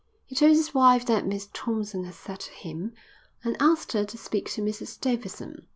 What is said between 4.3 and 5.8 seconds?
to Mrs Davidson.